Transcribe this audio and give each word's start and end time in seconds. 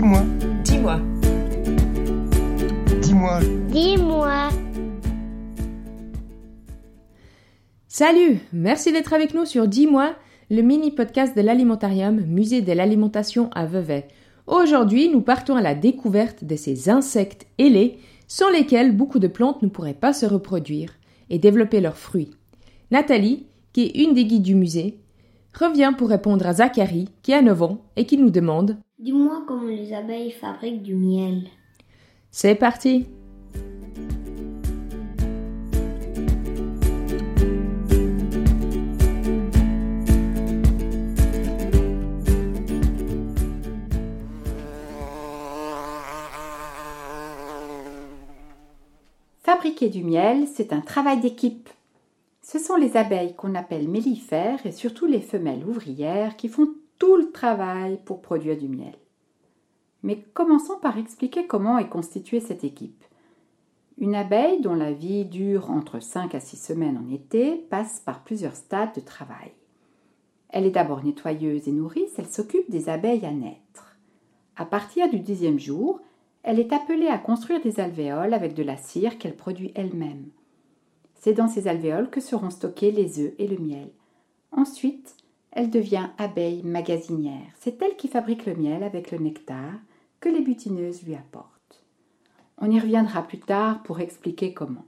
Dis-moi. 0.00 0.22
Dis-moi. 0.64 1.00
Dis-moi. 3.02 3.40
Dis-moi. 3.68 4.48
Salut, 7.86 8.38
merci 8.54 8.92
d'être 8.92 9.12
avec 9.12 9.34
nous 9.34 9.44
sur 9.44 9.68
Dis-moi, 9.68 10.14
le 10.48 10.62
mini 10.62 10.90
podcast 10.90 11.36
de 11.36 11.42
l'alimentarium 11.42 12.18
Musée 12.22 12.62
de 12.62 12.72
l'alimentation 12.72 13.50
à 13.52 13.66
Vevey. 13.66 14.08
Aujourd'hui, 14.46 15.10
nous 15.10 15.20
partons 15.20 15.56
à 15.56 15.60
la 15.60 15.74
découverte 15.74 16.44
de 16.44 16.56
ces 16.56 16.88
insectes 16.88 17.46
ailés 17.58 17.98
sans 18.26 18.48
lesquels 18.48 18.96
beaucoup 18.96 19.18
de 19.18 19.28
plantes 19.28 19.60
ne 19.60 19.68
pourraient 19.68 19.92
pas 19.92 20.14
se 20.14 20.24
reproduire 20.24 20.94
et 21.28 21.38
développer 21.38 21.82
leurs 21.82 21.98
fruits. 21.98 22.30
Nathalie, 22.90 23.44
qui 23.74 23.82
est 23.82 24.02
une 24.02 24.14
des 24.14 24.24
guides 24.24 24.44
du 24.44 24.54
musée, 24.54 24.98
revient 25.52 25.92
pour 25.98 26.08
répondre 26.08 26.46
à 26.46 26.54
Zachary, 26.54 27.10
qui 27.20 27.34
a 27.34 27.42
9 27.42 27.62
ans 27.62 27.82
et 27.96 28.06
qui 28.06 28.16
nous 28.16 28.30
demande 28.30 28.78
Dis-moi 29.00 29.44
comment 29.46 29.62
les 29.62 29.94
abeilles 29.94 30.30
fabriquent 30.30 30.82
du 30.82 30.94
miel. 30.94 31.48
C'est 32.30 32.54
parti 32.54 33.06
Fabriquer 49.42 49.88
du 49.88 50.04
miel, 50.04 50.46
c'est 50.46 50.74
un 50.74 50.82
travail 50.82 51.20
d'équipe. 51.20 51.70
Ce 52.42 52.58
sont 52.58 52.76
les 52.76 52.98
abeilles 52.98 53.34
qu'on 53.34 53.54
appelle 53.54 53.88
mellifères 53.88 54.66
et 54.66 54.72
surtout 54.72 55.06
les 55.06 55.22
femelles 55.22 55.64
ouvrières 55.64 56.36
qui 56.36 56.48
font 56.48 56.68
tout 57.00 57.16
le 57.16 57.32
travail 57.32 57.98
pour 58.04 58.20
produire 58.22 58.56
du 58.56 58.68
miel. 58.68 58.94
Mais 60.04 60.22
commençons 60.34 60.78
par 60.80 60.98
expliquer 60.98 61.46
comment 61.46 61.78
est 61.78 61.88
constituée 61.88 62.40
cette 62.40 62.62
équipe. 62.62 63.04
Une 63.98 64.14
abeille 64.14 64.60
dont 64.60 64.74
la 64.74 64.92
vie 64.92 65.24
dure 65.24 65.70
entre 65.70 66.00
5 66.00 66.34
à 66.34 66.40
6 66.40 66.56
semaines 66.56 66.98
en 66.98 67.12
été 67.12 67.56
passe 67.56 68.00
par 68.00 68.22
plusieurs 68.22 68.54
stades 68.54 68.94
de 68.94 69.00
travail. 69.00 69.52
Elle 70.50 70.66
est 70.66 70.70
d'abord 70.70 71.02
nettoyeuse 71.02 71.68
et 71.68 71.72
nourrice, 71.72 72.18
elle 72.18 72.28
s'occupe 72.28 72.70
des 72.70 72.88
abeilles 72.88 73.26
à 73.26 73.32
naître. 73.32 73.96
À 74.56 74.66
partir 74.66 75.08
du 75.08 75.20
dixième 75.20 75.58
jour, 75.58 76.00
elle 76.42 76.58
est 76.58 76.72
appelée 76.72 77.08
à 77.08 77.18
construire 77.18 77.62
des 77.62 77.80
alvéoles 77.80 78.34
avec 78.34 78.54
de 78.54 78.62
la 78.62 78.76
cire 78.76 79.16
qu'elle 79.16 79.36
produit 79.36 79.72
elle-même. 79.74 80.28
C'est 81.14 81.34
dans 81.34 81.48
ces 81.48 81.66
alvéoles 81.66 82.10
que 82.10 82.20
seront 82.20 82.50
stockés 82.50 82.92
les 82.92 83.20
œufs 83.20 83.32
et 83.38 83.46
le 83.46 83.58
miel. 83.58 83.90
Ensuite, 84.52 85.16
elle 85.52 85.70
devient 85.70 86.08
abeille 86.18 86.62
magasinière. 86.62 87.52
C'est 87.58 87.80
elle 87.82 87.96
qui 87.96 88.08
fabrique 88.08 88.46
le 88.46 88.54
miel 88.54 88.82
avec 88.82 89.10
le 89.10 89.18
nectar 89.18 89.72
que 90.20 90.28
les 90.28 90.40
butineuses 90.40 91.02
lui 91.02 91.14
apportent. 91.14 91.84
On 92.58 92.70
y 92.70 92.78
reviendra 92.78 93.22
plus 93.22 93.40
tard 93.40 93.82
pour 93.82 94.00
expliquer 94.00 94.52
comment. 94.52 94.84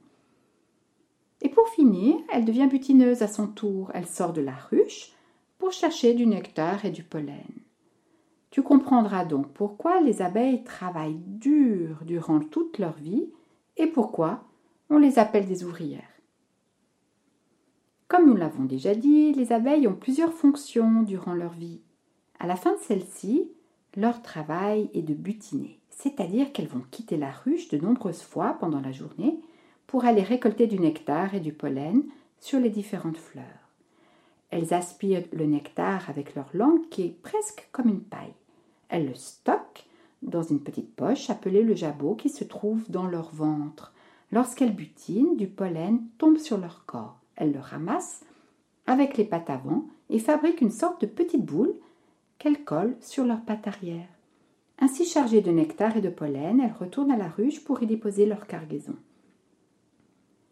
Et 1.41 1.49
pour 1.49 1.69
finir, 1.69 2.17
elle 2.33 2.45
devient 2.45 2.69
butineuse 2.69 3.23
à 3.23 3.29
son 3.29 3.49
tour. 3.49 3.91
Elle 3.95 4.07
sort 4.07 4.33
de 4.33 4.43
la 4.43 4.55
ruche 4.55 5.13
pour 5.59 5.73
chercher 5.73 6.15
du 6.15 6.27
nectar 6.27 6.85
et 6.85 6.91
du 6.91 7.03
pollen. 7.03 7.43
Tu 8.51 8.63
comprendras 8.63 9.25
donc 9.25 9.49
pourquoi 9.49 10.01
les 10.01 10.21
abeilles 10.21 10.63
travaillent 10.63 11.23
dur 11.27 11.97
durant 12.05 12.41
toute 12.41 12.79
leur 12.79 12.93
vie 12.93 13.31
et 13.79 13.87
pourquoi 13.87 14.45
on 14.91 14.99
les 14.99 15.19
appelle 15.19 15.47
des 15.47 15.65
ouvrières. 15.65 16.12
Comme 18.13 18.27
nous 18.27 18.37
l'avons 18.37 18.65
déjà 18.65 18.95
dit, 18.95 19.33
les 19.33 19.55
abeilles 19.55 19.89
ont 19.89 19.95
plusieurs 19.95 20.35
fonctions 20.35 21.01
durant 21.01 21.33
leur 21.33 21.55
vie. 21.55 21.81
À 22.39 22.47
la 22.47 22.57
fin 22.57 22.73
de 22.73 22.81
celle-ci, 22.83 23.49
leur 23.97 24.21
travail 24.21 24.91
est 24.93 25.01
de 25.01 25.15
butiner, 25.15 25.79
c'est-à-dire 25.89 26.53
qu'elles 26.53 26.69
vont 26.69 26.85
quitter 26.91 27.17
la 27.17 27.31
ruche 27.31 27.71
de 27.71 27.79
nombreuses 27.79 28.21
fois 28.21 28.59
pendant 28.61 28.83
la 28.83 28.93
journée 28.93 29.41
pour 29.87 30.05
aller 30.05 30.21
récolter 30.21 30.67
du 30.67 30.79
nectar 30.79 31.35
et 31.35 31.41
du 31.41 31.55
pollen 31.55 32.03
sur 32.39 32.61
les 32.61 32.69
différentes 32.69 33.17
fleurs. 33.17 33.71
Elles 34.51 34.75
aspirent 34.75 35.25
le 35.33 35.47
nectar 35.47 36.11
avec 36.11 36.35
leur 36.35 36.51
langue 36.53 36.87
qui 36.91 37.05
est 37.05 37.23
presque 37.23 37.67
comme 37.73 37.89
une 37.89 38.03
paille. 38.03 38.35
Elles 38.91 39.07
le 39.07 39.15
stockent 39.15 39.87
dans 40.21 40.43
une 40.43 40.61
petite 40.61 40.95
poche 40.95 41.31
appelée 41.31 41.63
le 41.63 41.75
jabot 41.75 42.15
qui 42.15 42.29
se 42.29 42.45
trouve 42.45 42.91
dans 42.91 43.07
leur 43.07 43.35
ventre. 43.35 43.95
Lorsqu'elles 44.33 44.77
butinent, 44.77 45.35
du 45.39 45.47
pollen 45.47 46.03
tombe 46.19 46.37
sur 46.37 46.59
leur 46.59 46.85
corps. 46.85 47.22
Elles 47.37 47.53
le 47.53 47.61
ramassent 47.61 48.25
avec 48.87 49.17
les 49.17 49.25
pattes 49.25 49.51
avant 49.51 49.85
et 50.11 50.19
fabriquent 50.19 50.61
une 50.61 50.71
sorte 50.71 51.01
de 51.01 51.07
petite 51.07 51.45
boule 51.45 51.75
qu'elles 52.39 52.65
collent 52.65 52.97
sur 53.01 53.25
leurs 53.25 53.43
pattes 53.43 53.67
arrière. 53.67 54.09
Ainsi 54.79 55.05
chargées 55.05 55.41
de 55.41 55.53
nectar 55.53 55.97
et 55.97 56.01
de 56.01 56.09
pollen, 56.09 56.61
elles 56.61 56.75
retournent 56.79 57.13
à 57.13 57.17
la 57.17 57.29
ruche 57.29 57.63
pour 57.63 57.83
y 57.83 57.87
déposer 57.87 58.27
leur 58.27 58.47
cargaison. 58.47 58.97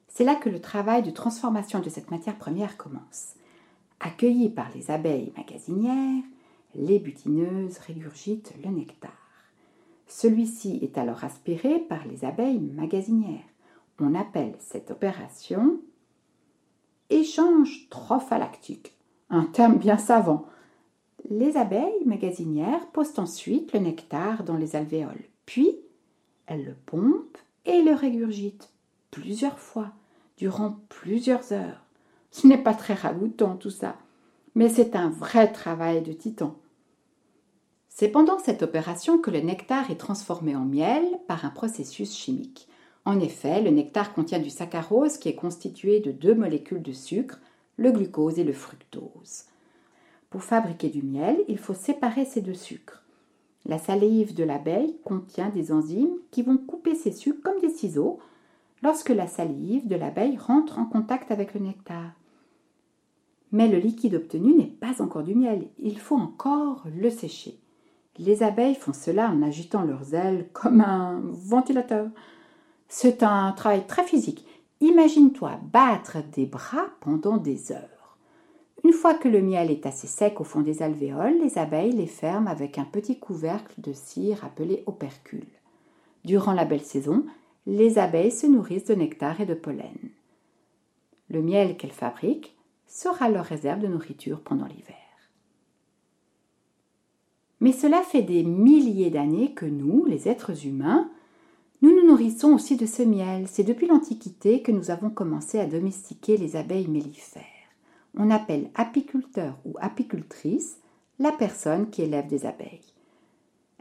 C'est 0.08 0.24
là 0.24 0.34
que 0.34 0.48
le 0.48 0.60
travail 0.60 1.02
de 1.02 1.10
transformation 1.10 1.80
de 1.80 1.88
cette 1.88 2.10
matière 2.10 2.36
première 2.36 2.76
commence. 2.76 3.34
Accueillies 3.98 4.48
par 4.48 4.70
les 4.74 4.90
abeilles 4.90 5.32
magasinières, 5.36 6.24
les 6.74 6.98
butineuses 6.98 7.78
régurgitent 7.78 8.54
le 8.64 8.70
nectar. 8.70 9.12
Celui-ci 10.06 10.78
est 10.82 10.98
alors 10.98 11.24
aspiré 11.24 11.78
par 11.80 12.06
les 12.06 12.24
abeilles 12.24 12.60
magasinières. 12.60 13.44
On 13.98 14.14
appelle 14.14 14.54
cette 14.58 14.90
opération 14.90 15.80
échange 17.10 17.88
trophylactique, 17.90 18.96
un 19.28 19.44
terme 19.44 19.76
bien 19.76 19.98
savant. 19.98 20.46
Les 21.28 21.56
abeilles 21.56 22.04
magasinières 22.06 22.86
posent 22.92 23.18
ensuite 23.18 23.72
le 23.72 23.80
nectar 23.80 24.42
dans 24.44 24.56
les 24.56 24.74
alvéoles, 24.76 25.24
puis 25.46 25.76
elles 26.46 26.64
le 26.64 26.74
pompent 26.86 27.38
et 27.66 27.82
le 27.82 27.92
régurgitent 27.92 28.70
plusieurs 29.10 29.58
fois, 29.58 29.92
durant 30.36 30.78
plusieurs 30.88 31.52
heures. 31.52 31.84
Ce 32.30 32.46
n'est 32.46 32.62
pas 32.62 32.74
très 32.74 32.94
ragoûtant 32.94 33.56
tout 33.56 33.70
ça, 33.70 33.96
mais 34.54 34.68
c'est 34.68 34.96
un 34.96 35.10
vrai 35.10 35.52
travail 35.52 36.02
de 36.02 36.12
titan. 36.12 36.56
C'est 37.88 38.08
pendant 38.08 38.38
cette 38.38 38.62
opération 38.62 39.18
que 39.18 39.30
le 39.30 39.40
nectar 39.40 39.90
est 39.90 39.96
transformé 39.96 40.56
en 40.56 40.64
miel 40.64 41.04
par 41.26 41.44
un 41.44 41.50
processus 41.50 42.16
chimique. 42.16 42.68
En 43.10 43.18
effet, 43.18 43.60
le 43.60 43.70
nectar 43.70 44.14
contient 44.14 44.38
du 44.38 44.50
saccharose 44.50 45.18
qui 45.18 45.28
est 45.28 45.34
constitué 45.34 45.98
de 45.98 46.12
deux 46.12 46.32
molécules 46.32 46.80
de 46.80 46.92
sucre, 46.92 47.40
le 47.76 47.90
glucose 47.90 48.38
et 48.38 48.44
le 48.44 48.52
fructose. 48.52 49.46
Pour 50.30 50.44
fabriquer 50.44 50.90
du 50.90 51.02
miel, 51.02 51.36
il 51.48 51.58
faut 51.58 51.74
séparer 51.74 52.24
ces 52.24 52.40
deux 52.40 52.54
sucres. 52.54 53.02
La 53.66 53.78
salive 53.78 54.32
de 54.32 54.44
l'abeille 54.44 54.94
contient 55.02 55.48
des 55.48 55.72
enzymes 55.72 56.14
qui 56.30 56.42
vont 56.42 56.56
couper 56.56 56.94
ces 56.94 57.10
sucres 57.10 57.42
comme 57.42 57.60
des 57.60 57.74
ciseaux 57.74 58.20
lorsque 58.80 59.08
la 59.08 59.26
salive 59.26 59.88
de 59.88 59.96
l'abeille 59.96 60.36
rentre 60.36 60.78
en 60.78 60.84
contact 60.84 61.32
avec 61.32 61.52
le 61.54 61.62
nectar. 61.62 62.12
Mais 63.50 63.66
le 63.66 63.78
liquide 63.78 64.14
obtenu 64.14 64.54
n'est 64.54 64.66
pas 64.66 65.02
encore 65.02 65.24
du 65.24 65.34
miel, 65.34 65.66
il 65.80 65.98
faut 65.98 66.14
encore 66.14 66.84
le 66.96 67.10
sécher. 67.10 67.58
Les 68.18 68.44
abeilles 68.44 68.76
font 68.76 68.92
cela 68.92 69.30
en 69.30 69.42
agitant 69.42 69.82
leurs 69.82 70.14
ailes 70.14 70.48
comme 70.52 70.80
un 70.80 71.20
ventilateur. 71.24 72.06
C'est 72.92 73.22
un 73.22 73.52
travail 73.52 73.86
très 73.86 74.02
physique. 74.02 74.44
Imagine-toi 74.80 75.60
battre 75.72 76.18
des 76.32 76.44
bras 76.44 76.88
pendant 77.00 77.36
des 77.36 77.70
heures. 77.70 78.18
Une 78.82 78.92
fois 78.92 79.14
que 79.14 79.28
le 79.28 79.40
miel 79.40 79.70
est 79.70 79.86
assez 79.86 80.08
sec 80.08 80.40
au 80.40 80.44
fond 80.44 80.60
des 80.60 80.82
alvéoles, 80.82 81.38
les 81.40 81.56
abeilles 81.56 81.92
les 81.92 82.08
ferment 82.08 82.50
avec 82.50 82.78
un 82.78 82.84
petit 82.84 83.20
couvercle 83.20 83.80
de 83.80 83.92
cire 83.92 84.44
appelé 84.44 84.82
opercule. 84.86 85.46
Durant 86.24 86.52
la 86.52 86.64
belle 86.64 86.82
saison, 86.82 87.24
les 87.64 88.00
abeilles 88.00 88.32
se 88.32 88.48
nourrissent 88.48 88.86
de 88.86 88.96
nectar 88.96 89.40
et 89.40 89.46
de 89.46 89.54
pollen. 89.54 90.10
Le 91.28 91.42
miel 91.42 91.76
qu'elles 91.76 91.92
fabriquent 91.92 92.56
sera 92.88 93.30
leur 93.30 93.44
réserve 93.44 93.78
de 93.78 93.86
nourriture 93.86 94.40
pendant 94.40 94.66
l'hiver. 94.66 94.96
Mais 97.60 97.72
cela 97.72 98.02
fait 98.02 98.22
des 98.22 98.42
milliers 98.42 99.10
d'années 99.10 99.54
que 99.54 99.66
nous, 99.66 100.06
les 100.06 100.28
êtres 100.28 100.66
humains, 100.66 101.08
nous 101.82 101.94
nous 101.94 102.06
nourrissons 102.06 102.52
aussi 102.52 102.76
de 102.76 102.86
ce 102.86 103.02
miel. 103.02 103.46
C'est 103.48 103.64
depuis 103.64 103.86
l'Antiquité 103.86 104.60
que 104.62 104.72
nous 104.72 104.90
avons 104.90 105.08
commencé 105.08 105.58
à 105.58 105.66
domestiquer 105.66 106.36
les 106.36 106.56
abeilles 106.56 106.88
mellifères. 106.88 107.44
On 108.16 108.30
appelle 108.30 108.70
apiculteur 108.74 109.56
ou 109.64 109.74
apicultrice 109.80 110.76
la 111.18 111.32
personne 111.32 111.88
qui 111.90 112.02
élève 112.02 112.26
des 112.26 112.44
abeilles. 112.44 112.92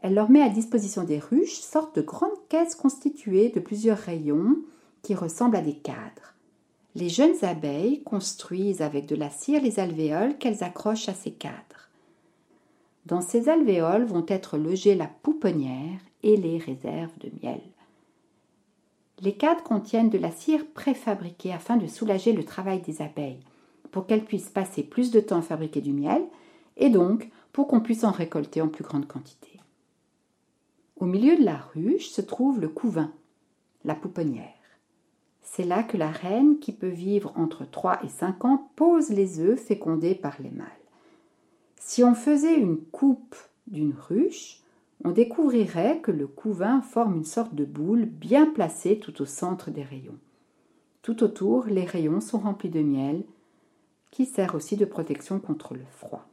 Elle 0.02 0.14
leur 0.14 0.30
met 0.30 0.42
à 0.42 0.50
disposition 0.50 1.04
des 1.04 1.20
ruches, 1.20 1.60
sorte 1.60 1.98
de 1.98 2.02
grandes 2.02 2.48
caisses 2.48 2.76
constituées 2.76 3.50
de 3.50 3.60
plusieurs 3.60 3.98
rayons 3.98 4.58
qui 5.02 5.14
ressemblent 5.14 5.58
à 5.58 5.62
des 5.62 5.76
cadres. 5.76 6.36
Les 6.96 7.10
jeunes 7.10 7.36
abeilles 7.44 8.02
construisent 8.04 8.82
avec 8.82 9.08
de 9.08 9.16
la 9.16 9.30
cire 9.30 9.62
les 9.62 9.80
alvéoles 9.80 10.38
qu'elles 10.38 10.64
accrochent 10.64 11.10
à 11.10 11.14
ces 11.14 11.32
cadres. 11.32 11.90
Dans 13.06 13.22
ces 13.22 13.50
alvéoles 13.50 14.06
vont 14.06 14.26
être 14.28 14.58
logées 14.58 14.96
la 14.96 15.08
pouponnière 15.08 16.00
et 16.24 16.38
les 16.38 16.58
réserves 16.58 17.18
de 17.20 17.32
miel. 17.42 17.62
Les 19.22 19.34
cadres 19.34 19.64
contiennent 19.64 20.10
de 20.10 20.18
la 20.18 20.32
cire 20.32 20.66
préfabriquée 20.74 21.52
afin 21.52 21.78
de 21.78 21.88
soulager 21.88 22.32
le 22.32 22.46
travail 22.46 22.82
des 22.82 23.02
abeilles, 23.02 23.44
pour 23.92 24.06
qu'elles 24.06 24.24
puissent 24.24 24.50
passer 24.50 24.84
plus 24.84 25.12
de 25.12 25.20
temps 25.20 25.40
à 25.40 25.42
fabriquer 25.42 25.82
du 25.82 25.92
miel, 25.92 26.24
et 26.78 26.90
donc 26.90 27.30
pour 27.52 27.68
qu'on 27.68 27.82
puisse 27.82 28.04
en 28.04 28.12
récolter 28.12 28.62
en 28.62 28.70
plus 28.70 28.84
grande 28.84 29.08
quantité. 29.08 29.60
Au 30.98 31.06
milieu 31.06 31.38
de 31.38 31.44
la 31.44 31.58
ruche 31.58 32.10
se 32.10 32.22
trouve 32.22 32.60
le 32.60 32.70
couvain, 32.70 33.12
la 33.84 33.96
pouponnière. 33.96 34.54
C'est 35.42 35.64
là 35.64 35.84
que 35.84 35.98
la 35.98 36.12
reine, 36.12 36.60
qui 36.60 36.72
peut 36.72 36.88
vivre 36.88 37.34
entre 37.36 37.66
3 37.66 38.04
et 38.06 38.10
5 38.10 38.46
ans, 38.46 38.70
pose 38.76 39.10
les 39.10 39.40
œufs 39.40 39.60
fécondés 39.60 40.16
par 40.16 40.36
les 40.42 40.52
mâles. 40.52 40.68
Si 41.78 42.04
on 42.04 42.14
faisait 42.14 42.58
une 42.58 42.78
coupe 42.78 43.36
d'une 43.68 43.94
ruche, 43.94 44.62
on 45.06 45.12
découvrirait 45.12 46.00
que 46.02 46.12
le 46.12 46.28
couvain 46.28 46.82
forme 46.82 47.16
une 47.16 47.26
sorte 47.26 47.56
de 47.56 47.66
boule 47.66 48.06
bien 48.06 48.46
placée 48.46 49.00
tout 49.00 49.22
au 49.22 49.26
centre 49.26 49.72
des 49.72 49.84
rayons. 49.84 50.18
Tout 51.02 51.24
autour, 51.24 51.66
les 51.68 51.86
rayons 51.86 52.20
sont 52.20 52.40
remplis 52.40 52.70
de 52.70 52.82
miel, 52.82 53.24
qui 54.12 54.26
sert 54.26 54.56
aussi 54.56 54.76
de 54.76 54.86
protection 54.86 55.40
contre 55.40 55.74
le 55.74 55.86
froid. 55.92 56.28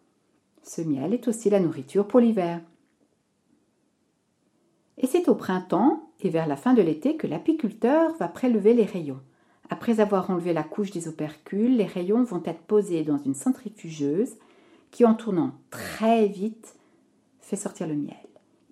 Ce 0.62 0.80
miel 0.80 1.14
est 1.14 1.28
aussi 1.28 1.48
la 1.48 1.60
nourriture 1.60 2.08
pour 2.08 2.18
l'hiver. 2.18 2.60
Et 4.98 5.06
c'est 5.06 5.28
au 5.28 5.34
printemps 5.34 6.10
et 6.20 6.30
vers 6.30 6.48
la 6.48 6.56
fin 6.56 6.74
de 6.74 6.82
l'été 6.82 7.16
que 7.16 7.26
l'apiculteur 7.26 8.16
va 8.16 8.28
prélever 8.28 8.74
les 8.74 8.84
rayons. 8.84 9.20
Après 9.68 10.00
avoir 10.00 10.30
enlevé 10.30 10.52
la 10.52 10.62
couche 10.64 10.90
des 10.90 11.06
opercules, 11.06 11.76
les 11.76 11.86
rayons 11.86 12.24
vont 12.24 12.42
être 12.44 12.62
posés 12.62 13.04
dans 13.04 13.18
une 13.18 13.34
centrifugeuse 13.34 14.34
qui, 14.90 15.04
en 15.04 15.14
tournant 15.14 15.52
très 15.70 16.26
vite, 16.26 16.76
fait 17.40 17.56
sortir 17.56 17.86
le 17.86 17.94
miel. 17.94 18.25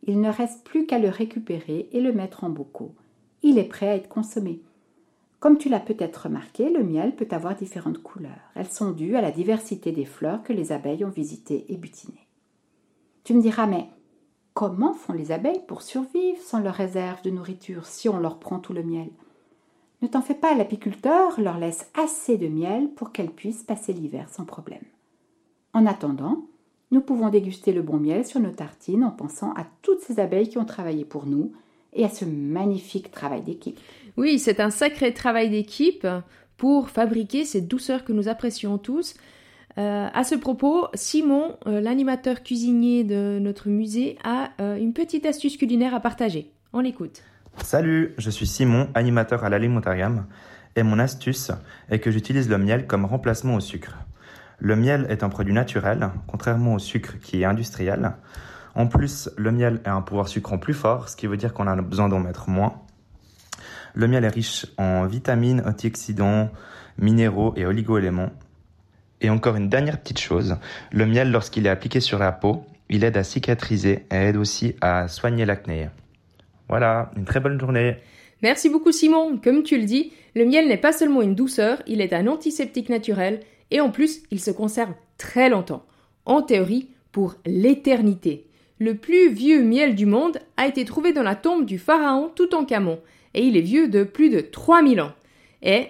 Il 0.06 0.20
ne 0.20 0.30
reste 0.30 0.64
plus 0.64 0.86
qu'à 0.86 0.98
le 0.98 1.08
récupérer 1.08 1.88
et 1.92 2.00
le 2.00 2.12
mettre 2.12 2.44
en 2.44 2.50
bocaux. 2.50 2.94
Il 3.42 3.58
est 3.58 3.64
prêt 3.64 3.88
à 3.88 3.96
être 3.96 4.08
consommé. 4.08 4.60
Comme 5.40 5.58
tu 5.58 5.68
l'as 5.68 5.80
peut-être 5.80 6.24
remarqué, 6.24 6.70
le 6.70 6.82
miel 6.82 7.14
peut 7.16 7.28
avoir 7.30 7.54
différentes 7.54 8.02
couleurs. 8.02 8.50
Elles 8.54 8.70
sont 8.70 8.92
dues 8.92 9.16
à 9.16 9.22
la 9.22 9.30
diversité 9.30 9.92
des 9.92 10.04
fleurs 10.04 10.42
que 10.42 10.52
les 10.52 10.72
abeilles 10.72 11.04
ont 11.04 11.10
visitées 11.10 11.66
et 11.68 11.76
butinées. 11.76 12.26
Tu 13.24 13.34
me 13.34 13.40
diras, 13.40 13.66
mais 13.66 13.88
comment 14.52 14.92
font 14.92 15.14
les 15.14 15.32
abeilles 15.32 15.64
pour 15.66 15.82
survivre 15.82 16.40
sans 16.40 16.60
leur 16.60 16.74
réserve 16.74 17.22
de 17.22 17.30
nourriture 17.30 17.86
si 17.86 18.08
on 18.08 18.18
leur 18.18 18.38
prend 18.38 18.58
tout 18.58 18.72
le 18.72 18.82
miel? 18.82 19.08
Ne 20.02 20.08
t'en 20.08 20.20
fais 20.20 20.34
pas, 20.34 20.54
l'apiculteur 20.54 21.40
leur 21.40 21.58
laisse 21.58 21.90
assez 21.94 22.36
de 22.36 22.48
miel 22.48 22.90
pour 22.90 23.12
qu'elles 23.12 23.30
puissent 23.30 23.62
passer 23.62 23.94
l'hiver 23.94 24.28
sans 24.28 24.44
problème. 24.44 24.84
En 25.72 25.86
attendant, 25.86 26.46
nous 26.94 27.00
pouvons 27.00 27.28
déguster 27.28 27.72
le 27.72 27.82
bon 27.82 27.98
miel 27.98 28.24
sur 28.24 28.38
nos 28.38 28.52
tartines 28.52 29.02
en 29.02 29.10
pensant 29.10 29.52
à 29.54 29.66
toutes 29.82 30.00
ces 30.00 30.20
abeilles 30.20 30.48
qui 30.48 30.58
ont 30.58 30.64
travaillé 30.64 31.04
pour 31.04 31.26
nous 31.26 31.52
et 31.92 32.04
à 32.04 32.08
ce 32.08 32.24
magnifique 32.24 33.10
travail 33.10 33.42
d'équipe. 33.42 33.78
Oui, 34.16 34.38
c'est 34.38 34.60
un 34.60 34.70
sacré 34.70 35.12
travail 35.12 35.50
d'équipe 35.50 36.06
pour 36.56 36.88
fabriquer 36.88 37.44
cette 37.44 37.66
douceur 37.66 38.04
que 38.04 38.12
nous 38.12 38.28
apprécions 38.28 38.78
tous. 38.78 39.14
Euh, 39.76 40.06
à 40.14 40.22
ce 40.22 40.36
propos, 40.36 40.86
Simon, 40.94 41.56
euh, 41.66 41.80
l'animateur 41.80 42.44
cuisinier 42.44 43.02
de 43.02 43.40
notre 43.40 43.68
musée, 43.68 44.16
a 44.22 44.50
euh, 44.60 44.76
une 44.76 44.92
petite 44.92 45.26
astuce 45.26 45.56
culinaire 45.56 45.94
à 45.94 46.00
partager. 46.00 46.52
On 46.72 46.78
l'écoute. 46.78 47.22
Salut, 47.64 48.14
je 48.18 48.30
suis 48.30 48.46
Simon, 48.46 48.88
animateur 48.94 49.42
à 49.42 49.48
l'Alimentarium, 49.48 50.26
et 50.76 50.84
mon 50.84 51.00
astuce 51.00 51.50
est 51.90 51.98
que 51.98 52.12
j'utilise 52.12 52.48
le 52.48 52.58
miel 52.58 52.86
comme 52.86 53.04
remplacement 53.04 53.56
au 53.56 53.60
sucre. 53.60 53.96
Le 54.58 54.76
miel 54.76 55.06
est 55.08 55.22
un 55.22 55.28
produit 55.28 55.52
naturel, 55.52 56.10
contrairement 56.26 56.74
au 56.74 56.78
sucre 56.78 57.18
qui 57.20 57.42
est 57.42 57.44
industriel. 57.44 58.12
En 58.74 58.86
plus, 58.86 59.30
le 59.36 59.52
miel 59.52 59.80
a 59.84 59.92
un 59.92 60.02
pouvoir 60.02 60.28
sucrant 60.28 60.58
plus 60.58 60.74
fort, 60.74 61.08
ce 61.08 61.16
qui 61.16 61.26
veut 61.26 61.36
dire 61.36 61.52
qu'on 61.52 61.66
a 61.66 61.76
besoin 61.76 62.08
d'en 62.08 62.20
mettre 62.20 62.48
moins. 62.48 62.80
Le 63.94 64.08
miel 64.08 64.24
est 64.24 64.28
riche 64.28 64.66
en 64.76 65.06
vitamines, 65.06 65.62
antioxydants, 65.64 66.50
minéraux 66.98 67.54
et 67.56 67.66
oligoéléments. 67.66 68.30
Et 69.20 69.30
encore 69.30 69.56
une 69.56 69.68
dernière 69.68 70.00
petite 70.00 70.18
chose, 70.18 70.56
le 70.92 71.06
miel 71.06 71.30
lorsqu'il 71.30 71.66
est 71.66 71.70
appliqué 71.70 72.00
sur 72.00 72.18
la 72.18 72.32
peau, 72.32 72.64
il 72.88 73.04
aide 73.04 73.16
à 73.16 73.24
cicatriser 73.24 74.06
et 74.10 74.14
aide 74.14 74.36
aussi 74.36 74.74
à 74.80 75.08
soigner 75.08 75.46
l'acné. 75.46 75.88
Voilà, 76.68 77.10
une 77.16 77.24
très 77.24 77.40
bonne 77.40 77.58
journée. 77.58 77.96
Merci 78.42 78.68
beaucoup 78.68 78.92
Simon. 78.92 79.38
Comme 79.42 79.62
tu 79.62 79.78
le 79.78 79.84
dis, 79.84 80.12
le 80.34 80.44
miel 80.44 80.68
n'est 80.68 80.76
pas 80.76 80.92
seulement 80.92 81.22
une 81.22 81.34
douceur, 81.34 81.80
il 81.86 82.00
est 82.00 82.12
un 82.12 82.26
antiseptique 82.26 82.88
naturel 82.88 83.40
et 83.74 83.80
en 83.80 83.90
plus, 83.90 84.22
il 84.30 84.40
se 84.40 84.52
conserve 84.52 84.94
très 85.18 85.50
longtemps. 85.50 85.84
En 86.26 86.42
théorie, 86.42 86.90
pour 87.10 87.34
l'éternité. 87.44 88.46
Le 88.78 88.94
plus 88.94 89.28
vieux 89.30 89.64
miel 89.64 89.96
du 89.96 90.06
monde 90.06 90.38
a 90.56 90.68
été 90.68 90.84
trouvé 90.84 91.12
dans 91.12 91.24
la 91.24 91.34
tombe 91.34 91.66
du 91.66 91.78
pharaon 91.78 92.28
Toutankhamon 92.28 93.00
et 93.34 93.44
il 93.44 93.56
est 93.56 93.62
vieux 93.62 93.88
de 93.88 94.04
plus 94.04 94.30
de 94.30 94.40
3000 94.40 95.00
ans. 95.00 95.12
Et, 95.62 95.88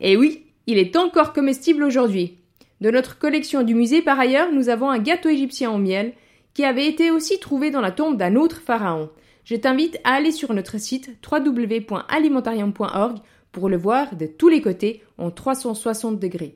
et 0.00 0.16
oui, 0.16 0.46
il 0.66 0.78
est 0.78 0.96
encore 0.96 1.34
comestible 1.34 1.84
aujourd'hui. 1.84 2.38
De 2.80 2.90
notre 2.90 3.18
collection 3.18 3.62
du 3.62 3.74
musée, 3.74 4.00
par 4.00 4.18
ailleurs, 4.18 4.50
nous 4.50 4.70
avons 4.70 4.88
un 4.88 4.98
gâteau 4.98 5.28
égyptien 5.28 5.70
en 5.70 5.78
miel 5.78 6.14
qui 6.54 6.64
avait 6.64 6.88
été 6.88 7.10
aussi 7.10 7.38
trouvé 7.38 7.70
dans 7.70 7.82
la 7.82 7.90
tombe 7.90 8.16
d'un 8.16 8.34
autre 8.34 8.62
pharaon. 8.62 9.10
Je 9.44 9.56
t'invite 9.56 9.98
à 10.04 10.14
aller 10.14 10.32
sur 10.32 10.54
notre 10.54 10.80
site 10.80 11.10
www.alimentarium.org 11.30 13.18
pour 13.52 13.68
le 13.68 13.76
voir 13.76 14.16
de 14.16 14.24
tous 14.24 14.48
les 14.48 14.62
côtés 14.62 15.02
en 15.18 15.30
360 15.30 16.18
degrés. 16.18 16.54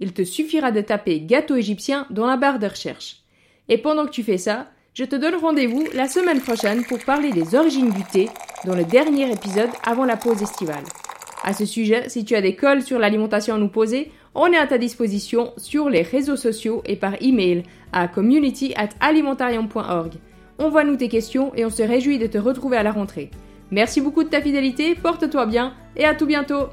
Il 0.00 0.12
te 0.12 0.22
suffira 0.22 0.70
de 0.70 0.80
taper 0.80 1.20
gâteau 1.20 1.56
égyptien 1.56 2.06
dans 2.10 2.26
la 2.26 2.36
barre 2.36 2.58
de 2.58 2.66
recherche. 2.66 3.18
Et 3.68 3.78
pendant 3.78 4.06
que 4.06 4.10
tu 4.10 4.22
fais 4.22 4.38
ça, 4.38 4.68
je 4.94 5.04
te 5.04 5.16
donne 5.16 5.34
rendez-vous 5.36 5.84
la 5.94 6.08
semaine 6.08 6.40
prochaine 6.40 6.84
pour 6.84 6.98
parler 7.04 7.30
des 7.30 7.54
origines 7.54 7.90
du 7.90 8.02
thé 8.04 8.28
dans 8.64 8.74
le 8.74 8.84
dernier 8.84 9.30
épisode 9.30 9.70
avant 9.84 10.04
la 10.04 10.16
pause 10.16 10.42
estivale. 10.42 10.84
À 11.44 11.52
ce 11.52 11.64
sujet, 11.64 12.08
si 12.08 12.24
tu 12.24 12.34
as 12.34 12.40
des 12.40 12.56
cols 12.56 12.82
sur 12.82 12.98
l'alimentation 12.98 13.54
à 13.54 13.58
nous 13.58 13.68
poser, 13.68 14.10
on 14.34 14.46
est 14.46 14.56
à 14.56 14.66
ta 14.66 14.78
disposition 14.78 15.52
sur 15.56 15.88
les 15.88 16.02
réseaux 16.02 16.36
sociaux 16.36 16.82
et 16.84 16.96
par 16.96 17.14
email 17.22 17.62
à 17.92 18.08
community 18.08 18.72
at 18.76 18.90
alimentarium.org. 19.00 20.14
On 20.58 20.68
voit 20.68 20.84
nous 20.84 20.96
tes 20.96 21.08
questions 21.08 21.52
et 21.54 21.64
on 21.64 21.70
se 21.70 21.82
réjouit 21.82 22.18
de 22.18 22.26
te 22.26 22.38
retrouver 22.38 22.76
à 22.76 22.82
la 22.82 22.92
rentrée. 22.92 23.30
Merci 23.70 24.00
beaucoup 24.00 24.24
de 24.24 24.28
ta 24.28 24.40
fidélité, 24.40 24.94
porte-toi 24.94 25.46
bien 25.46 25.74
et 25.96 26.04
à 26.04 26.14
tout 26.14 26.26
bientôt! 26.26 26.68